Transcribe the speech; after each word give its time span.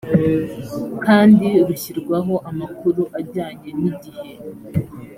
kandi 1.05 1.47
rushyirwaho 1.67 2.33
amakuru 2.49 3.01
ajyanye 3.19 3.69
n 3.81 3.83
igihe 3.91 4.27